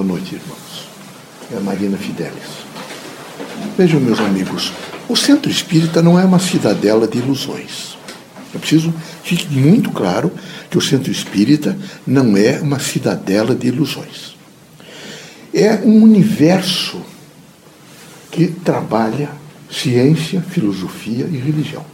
[0.00, 0.88] Boa noite, irmãos.
[1.52, 2.64] É a Marina Fidelis.
[3.76, 4.72] Vejam, meus amigos,
[5.06, 7.98] o centro espírita não é uma cidadela de ilusões.
[8.54, 10.32] É preciso que fique muito claro
[10.70, 11.76] que o centro espírita
[12.06, 14.34] não é uma cidadela de ilusões.
[15.52, 17.02] É um universo
[18.30, 19.28] que trabalha
[19.70, 21.84] ciência, filosofia e religião.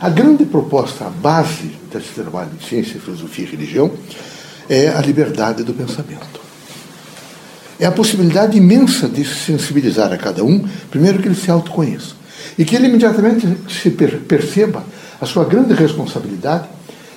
[0.00, 3.90] A grande proposta, a base desse trabalho de ciência, filosofia e religião
[4.68, 6.45] é a liberdade do pensamento.
[7.78, 12.14] É a possibilidade imensa de sensibilizar a cada um, primeiro que ele se autoconheça,
[12.58, 14.84] e que ele imediatamente se perceba
[15.20, 16.68] a sua grande responsabilidade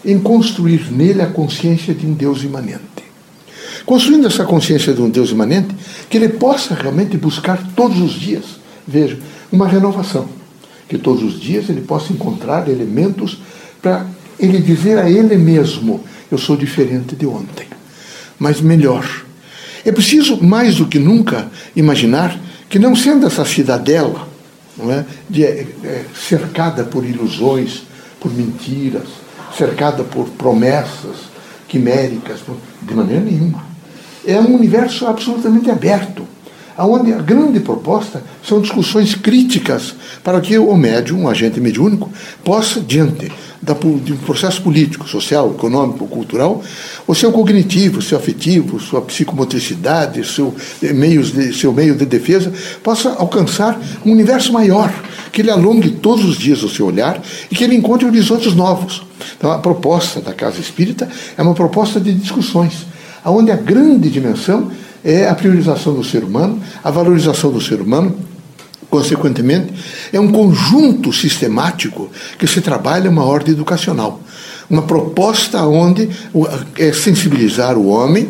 [0.04, 2.84] em construir nele a consciência de um Deus imanente.
[3.86, 5.76] Construindo essa consciência de um Deus imanente,
[6.10, 8.44] que ele possa realmente buscar todos os dias,
[8.88, 9.18] veja,
[9.52, 10.28] uma renovação,
[10.88, 13.40] que todos os dias ele possa encontrar elementos
[13.82, 14.06] para
[14.40, 17.68] ele dizer a ele mesmo: eu sou diferente de ontem,
[18.38, 19.29] mas melhor.
[19.86, 22.40] É preciso, mais do que nunca, imaginar
[22.70, 24.28] que, não sendo essa cidadela
[24.80, 27.84] é, de, é, é cercada por ilusões,
[28.20, 29.08] por mentiras,
[29.58, 31.30] cercada por promessas
[31.68, 32.40] quiméricas,
[32.82, 33.64] de maneira nenhuma.
[34.26, 36.28] É um universo absolutamente aberto
[36.78, 42.10] onde a grande proposta são discussões críticas para que o médium, o agente mediúnico,
[42.44, 43.32] possa, diante
[43.62, 46.64] de um processo político, social, econômico, cultural,
[47.06, 50.56] o seu cognitivo, seu afetivo, sua psicomotricidade, seu,
[50.94, 54.94] meios de, seu meio de defesa, possa alcançar um universo maior,
[55.32, 57.22] que ele alongue todos os dias o seu olhar
[57.52, 59.04] e que ele encontre horizontes novos.
[59.38, 62.86] Então, a proposta da Casa Espírita é uma proposta de discussões,
[63.26, 64.72] onde a grande dimensão
[65.04, 68.16] é a priorização do ser humano, a valorização do ser humano,
[68.90, 69.74] consequentemente,
[70.12, 74.20] é um conjunto sistemático que se trabalha uma ordem educacional.
[74.70, 76.10] Uma proposta onde
[76.78, 78.30] é sensibilizar o homem,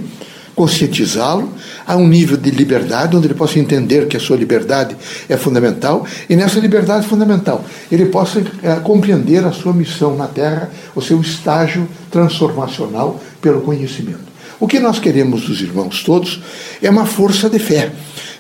[0.56, 1.54] conscientizá-lo
[1.88, 4.96] a um nível de liberdade onde ele possa entender que a sua liberdade
[5.30, 10.70] é fundamental e nessa liberdade fundamental ele possa é, compreender a sua missão na Terra,
[10.94, 14.30] o seu estágio transformacional pelo conhecimento.
[14.60, 16.42] O que nós queremos dos irmãos todos
[16.82, 17.92] é uma força de fé.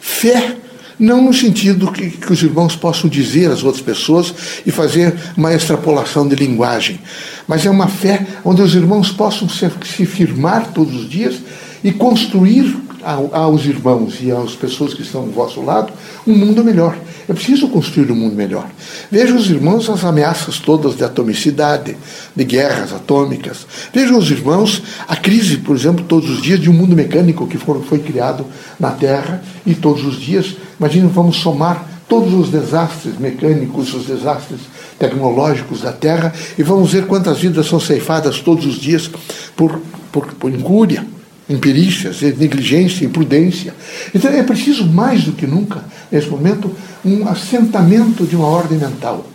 [0.01, 0.57] Fé
[0.99, 4.33] não no sentido que, que, os irmãos possam dizer às outras pessoas
[4.65, 6.99] e fazer uma extrapolação de linguagem,
[7.47, 11.35] mas é uma fé onde os irmãos possam se, se firmar todos os dias
[11.83, 12.75] e construir
[13.33, 15.91] aos irmãos e às pessoas que estão ao vosso lado
[16.27, 16.95] um mundo melhor.
[17.27, 18.67] É preciso construir um mundo melhor.
[19.11, 21.95] Vejam os irmãos as ameaças todas de atomicidade,
[22.35, 23.67] de guerras atômicas.
[23.93, 27.57] Vejam os irmãos a crise, por exemplo, todos os dias de um mundo mecânico que
[27.57, 28.45] foi criado
[28.79, 34.61] na Terra e todos os dias, imaginem, vamos somar todos os desastres mecânicos, os desastres
[34.97, 39.09] tecnológicos da Terra e vamos ver quantas vidas são ceifadas todos os dias
[39.55, 39.79] por,
[40.11, 41.05] por, por incúria
[41.49, 43.73] imperícias, negligência, imprudência.
[44.13, 46.71] Então é preciso mais do que nunca, nesse momento,
[47.03, 49.25] um assentamento de uma ordem mental.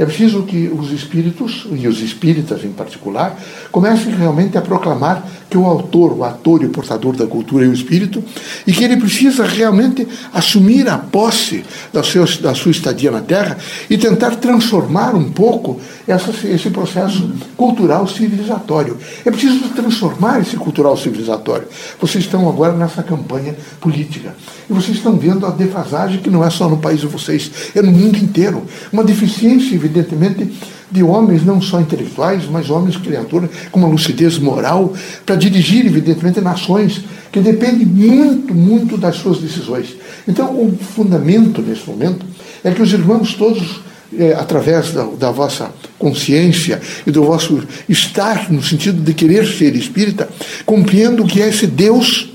[0.00, 3.38] É preciso que os espíritos, e os espíritas em particular,
[3.70, 7.68] comecem realmente a proclamar que o autor, o ator e o portador da cultura é
[7.68, 8.24] o espírito,
[8.66, 11.62] e que ele precisa realmente assumir a posse
[11.92, 13.58] da, seu, da sua estadia na Terra
[13.90, 15.78] e tentar transformar um pouco
[16.08, 18.96] essa, esse processo cultural civilizatório.
[19.22, 21.68] É preciso transformar esse cultural civilizatório.
[22.00, 24.34] Vocês estão agora nessa campanha política.
[24.68, 27.82] E vocês estão vendo a defasagem que não é só no país de vocês, é
[27.82, 28.64] no mundo inteiro.
[28.92, 30.52] Uma deficiência, evidentemente,
[30.90, 34.92] de homens não só intelectuais, mas homens criaturas com uma lucidez moral
[35.26, 39.96] para dirigir, evidentemente, nações que dependem muito, muito das suas decisões.
[40.26, 42.24] Então, o fundamento nesse momento
[42.64, 43.80] é que os irmãos todos,
[44.16, 49.76] é, através da, da vossa consciência e do vosso estar no sentido de querer ser
[49.76, 50.28] espírita,
[50.66, 52.29] compreendam o que é esse Deus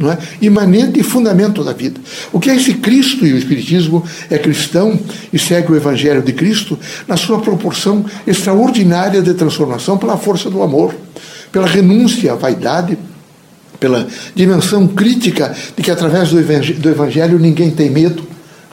[0.00, 0.18] não é?
[0.40, 2.00] imanente e fundamento da vida.
[2.32, 4.98] O que é esse Cristo e o Espiritismo é cristão
[5.30, 10.62] e segue o Evangelho de Cristo na sua proporção extraordinária de transformação pela força do
[10.62, 10.94] amor,
[11.52, 12.96] pela renúncia à vaidade,
[13.78, 16.40] pela dimensão crítica de que através do
[16.88, 18.22] Evangelho, ninguém tem medo,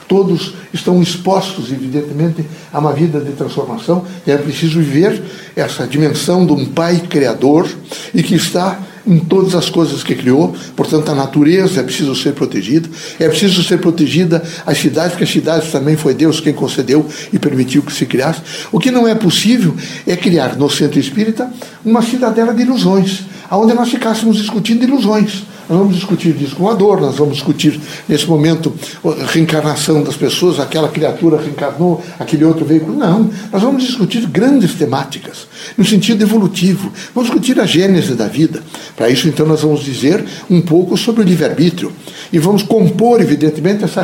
[0.06, 2.42] todos estão expostos, evidentemente,
[2.72, 5.22] a uma vida de transformação, e é preciso viver
[5.54, 7.68] essa dimensão de um Pai Criador
[8.14, 12.34] e que está em todas as coisas que criou, portanto a natureza é preciso ser
[12.34, 12.88] protegida,
[13.18, 17.38] é preciso ser protegida as cidades, porque as cidades também foi Deus quem concedeu e
[17.38, 18.42] permitiu que se criasse.
[18.70, 19.74] O que não é possível
[20.06, 21.50] é criar no centro espírita
[21.84, 25.44] uma cidadela de ilusões, onde nós ficássemos discutindo ilusões.
[25.68, 27.78] Nós vamos discutir disco voador, nós vamos discutir,
[28.08, 28.72] nesse momento,
[29.04, 32.96] a reencarnação das pessoas, aquela criatura reencarnou, aquele outro veículo.
[32.96, 36.90] Não, nós vamos discutir grandes temáticas, no sentido evolutivo.
[37.14, 38.62] Vamos discutir a gênese da vida.
[38.96, 41.92] Para isso, então, nós vamos dizer um pouco sobre o livre-arbítrio.
[42.32, 44.02] E vamos compor, evidentemente, essa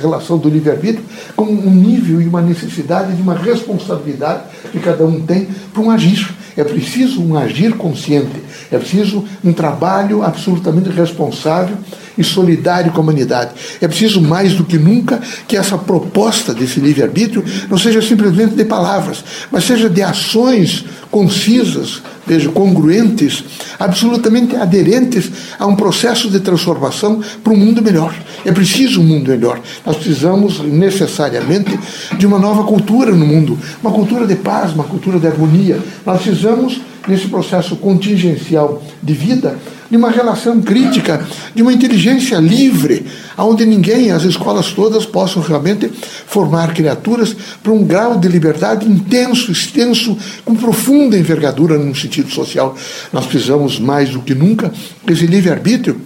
[0.00, 1.04] relação do livre-arbítrio
[1.36, 5.90] com um nível e uma necessidade de uma responsabilidade que cada um tem para um
[5.90, 6.28] agir.
[6.56, 8.40] É preciso um agir consciente,
[8.70, 11.76] é preciso um trabalho absolutamente responsável
[12.16, 13.52] e solidário com a humanidade.
[13.80, 18.64] É preciso mais do que nunca que essa proposta desse livre-arbítrio não seja simplesmente de
[18.64, 23.44] palavras, mas seja de ações concisas, veja, congruentes,
[23.78, 28.12] absolutamente aderentes a um processo de transformação para um mundo melhor.
[28.44, 29.60] É preciso um mundo melhor.
[29.86, 31.78] Nós precisamos necessariamente
[32.18, 35.78] de uma nova cultura no mundo, uma cultura de paz, uma cultura de harmonia.
[36.04, 39.56] Nós precisamos, nesse processo contingencial de vida,
[39.94, 41.24] de uma relação crítica,
[41.54, 43.06] de uma inteligência livre,
[43.38, 45.88] onde ninguém, as escolas todas, possam realmente
[46.26, 47.32] formar criaturas
[47.62, 52.76] para um grau de liberdade intenso, extenso, com profunda envergadura no sentido social.
[53.12, 54.72] Nós precisamos, mais do que nunca,
[55.06, 56.00] desse livre-arbítrio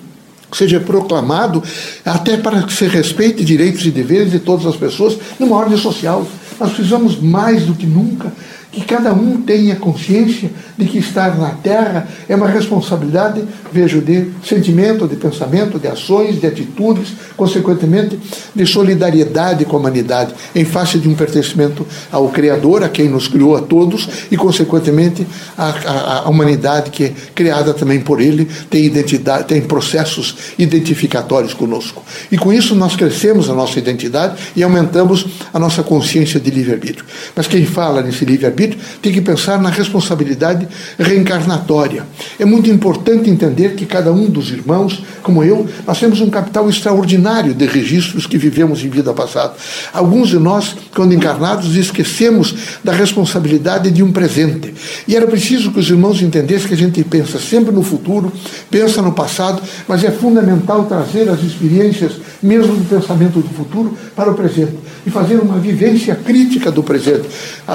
[0.52, 1.62] seja proclamado
[2.04, 6.28] até para que se respeite direitos e deveres de todas as pessoas numa ordem social.
[6.60, 8.34] Nós precisamos mais do que nunca
[8.70, 13.42] que cada um tenha consciência de que estar na Terra é uma responsabilidade,
[13.72, 18.18] vejo, de sentimento, de pensamento, de ações, de atitudes, consequentemente,
[18.54, 23.26] de solidariedade com a humanidade, em face de um pertencimento ao Criador, a quem nos
[23.26, 25.26] criou a todos, e, consequentemente,
[25.56, 31.54] a, a, a humanidade que é criada também por Ele, tem identidade, tem processos identificatórios
[31.54, 32.02] conosco.
[32.30, 37.04] E com isso nós crescemos a nossa identidade e aumentamos a nossa consciência de livre-arbítrio.
[37.34, 40.68] Mas quem fala nesse livre-arbítrio, livre-arbítrio, tem que pensar na responsabilidade
[40.98, 42.04] reencarnatória.
[42.38, 46.68] É muito importante entender que cada um dos irmãos, como eu, nós temos um capital
[46.68, 49.54] extraordinário de registros que vivemos em vida passada.
[49.92, 54.74] Alguns de nós, quando encarnados, esquecemos da responsabilidade de um presente.
[55.06, 58.32] E era preciso que os irmãos entendessem que a gente pensa sempre no futuro,
[58.70, 62.12] pensa no passado, mas é fundamental trazer as experiências,
[62.42, 64.74] mesmo do pensamento do futuro, para o presente
[65.06, 67.28] e fazer uma vivência crítica do presente,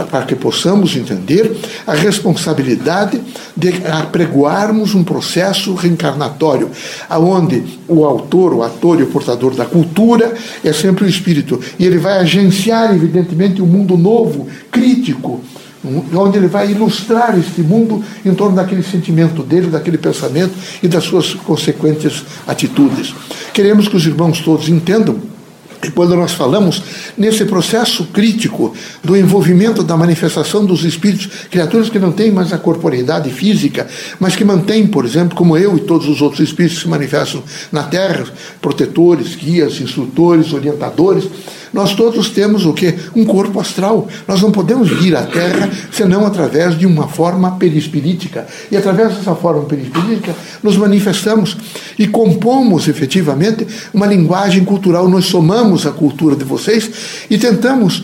[0.09, 1.55] para que possamos possamos entender
[1.85, 3.21] a responsabilidade
[3.55, 6.69] de apregoarmos um processo reencarnatório,
[7.07, 10.33] aonde o autor, o ator e o portador da cultura
[10.63, 15.41] é sempre o espírito, e ele vai agenciar, evidentemente, um mundo novo, crítico,
[16.15, 21.03] onde ele vai ilustrar este mundo em torno daquele sentimento dele, daquele pensamento e das
[21.03, 23.13] suas consequentes atitudes.
[23.53, 25.32] Queremos que os irmãos todos entendam
[25.83, 26.81] e quando nós falamos
[27.17, 32.57] nesse processo crítico do envolvimento da manifestação dos espíritos, criaturas que não têm mais a
[32.57, 33.87] corporeidade física,
[34.19, 37.43] mas que mantêm, por exemplo, como eu e todos os outros espíritos que se manifestam
[37.71, 38.25] na Terra,
[38.61, 41.27] protetores, guias, instrutores, orientadores,
[41.73, 42.93] nós todos temos o que?
[43.15, 44.07] Um corpo astral.
[44.27, 48.45] Nós não podemos vir à Terra senão através de uma forma perispirítica.
[48.71, 51.57] E através dessa forma perispirítica nos manifestamos
[51.97, 55.09] e compomos efetivamente uma linguagem cultural.
[55.09, 56.89] Nós somamos a cultura de vocês
[57.29, 58.03] e tentamos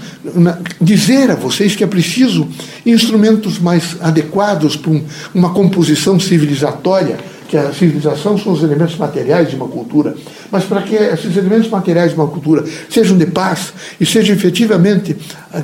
[0.82, 2.48] dizer a vocês que é preciso
[2.86, 4.92] instrumentos mais adequados para
[5.34, 7.18] uma composição civilizatória
[7.50, 10.16] que a civilização são os elementos materiais de uma cultura,
[10.52, 15.18] mas para que esses elementos materiais de uma cultura sejam de paz e sejam efetivamente
[15.52, 15.64] ah,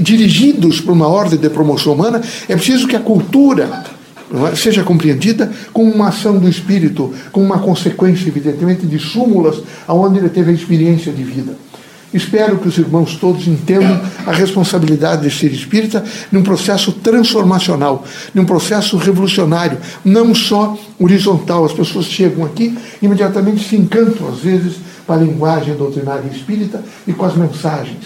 [0.00, 3.84] dirigidos para uma ordem de promoção humana, é preciso que a cultura
[4.56, 10.28] seja compreendida como uma ação do espírito, como uma consequência, evidentemente, de súmulas aonde ele
[10.28, 11.56] teve a experiência de vida.
[12.14, 18.44] Espero que os irmãos todos entendam a responsabilidade de ser espírita num processo transformacional, num
[18.44, 21.64] processo revolucionário, não só horizontal.
[21.64, 26.84] As pessoas chegam aqui e imediatamente se encantam, às vezes, com a linguagem doutrinária espírita
[27.04, 27.98] e com as mensagens.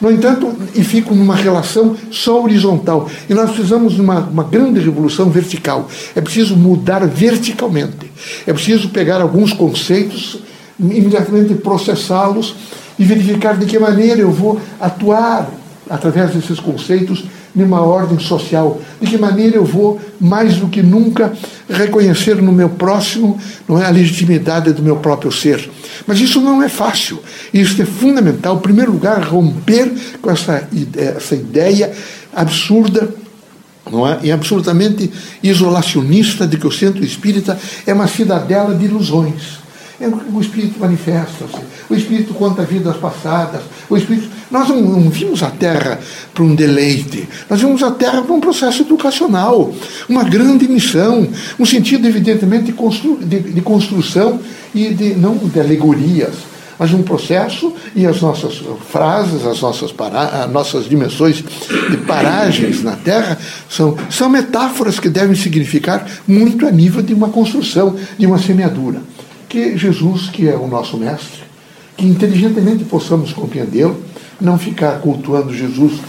[0.00, 3.08] No entanto, e ficam numa relação só horizontal.
[3.28, 5.88] E nós precisamos de uma, uma grande revolução vertical.
[6.14, 8.10] É preciso mudar verticalmente.
[8.46, 10.38] É preciso pegar alguns conceitos,
[10.78, 12.54] imediatamente processá-los
[12.96, 15.50] e verificar de que maneira eu vou atuar
[15.90, 17.24] através desses conceitos
[17.54, 21.32] numa ordem social, de que maneira eu vou mais do que nunca
[21.68, 23.38] reconhecer no meu próximo
[23.68, 25.70] não é a legitimidade do meu próprio ser.
[26.06, 27.18] Mas isso não é fácil.
[27.52, 31.92] Isso é fundamental, em primeiro lugar, romper com essa ideia, essa ideia
[32.34, 33.08] absurda
[33.90, 34.18] não é?
[34.22, 35.10] e absolutamente
[35.42, 39.67] isolacionista de que o centro espírita é uma cidadela de ilusões
[40.06, 41.56] o Espírito manifesta-se,
[41.90, 44.28] o Espírito conta vidas passadas, o Espírito.
[44.48, 45.98] Nós não, não vimos a Terra
[46.32, 49.74] para um deleite, nós vimos a Terra para um processo educacional,
[50.08, 51.28] uma grande missão,
[51.58, 54.40] um sentido, evidentemente, de, constru, de, de construção
[54.72, 56.34] e de, não de alegorias,
[56.78, 61.42] mas um processo e as nossas frases, as nossas, para, as nossas dimensões
[61.90, 63.36] de paragens na Terra
[63.68, 69.02] são, são metáforas que devem significar muito a nível de uma construção, de uma semeadura
[69.48, 71.42] que Jesus, que é o nosso mestre,
[71.96, 74.00] que inteligentemente possamos compreendê-lo,
[74.40, 76.00] não ficar cultuando Jesus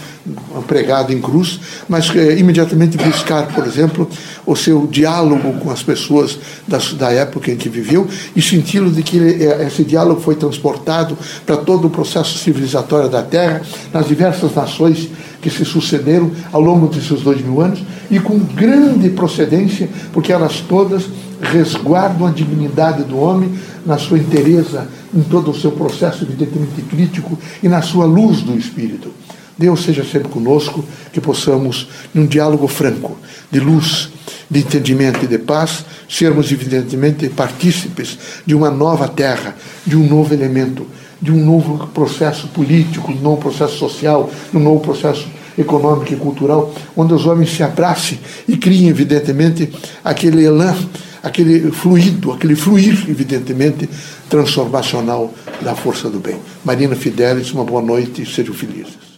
[0.66, 4.08] pregado em cruz, mas é, imediatamente buscar, por exemplo,
[4.44, 8.06] o seu diálogo com as pessoas da, da época em que viveu
[8.36, 11.16] e senti-lo de que ele, é, esse diálogo foi transportado
[11.46, 15.08] para todo o processo civilizatório da Terra, nas diversas nações
[15.40, 20.60] que se sucederam ao longo desses dois mil anos e com grande procedência, porque elas
[20.68, 21.04] todas
[21.40, 23.52] resguardam a dignidade do homem
[23.84, 28.56] na sua inteireza, em todo o seu processo evidentemente crítico e na sua luz do
[28.56, 29.10] espírito.
[29.56, 30.82] Deus seja sempre conosco,
[31.12, 33.18] que possamos, num diálogo franco,
[33.50, 34.08] de luz,
[34.50, 39.54] de entendimento e de paz, sermos evidentemente partícipes de uma nova terra,
[39.86, 40.86] de um novo elemento,
[41.20, 45.28] de um novo processo político, de um novo processo social, de um novo processo
[45.58, 48.18] econômico e cultural, onde os homens se abracem
[48.48, 49.70] e criem, evidentemente,
[50.02, 50.74] aquele elan,
[51.22, 53.88] aquele fluido, aquele fluir, evidentemente,
[54.28, 56.38] transformacional da força do bem.
[56.64, 59.09] Marina Fidelis, uma boa noite e sejam felizes.